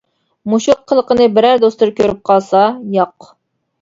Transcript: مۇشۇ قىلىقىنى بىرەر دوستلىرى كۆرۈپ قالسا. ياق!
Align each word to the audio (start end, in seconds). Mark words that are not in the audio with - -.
مۇشۇ 0.53 0.75
قىلىقىنى 0.91 1.27
بىرەر 1.35 1.61
دوستلىرى 1.67 1.95
كۆرۈپ 2.03 2.27
قالسا. 2.31 2.65
ياق! 2.97 3.29